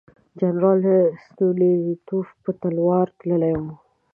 جنرال 0.39 0.81
ستولیتوف 1.25 2.27
په 2.43 2.51
تلوار 2.61 3.07
تللی 3.19 3.53
وو. 3.61 3.71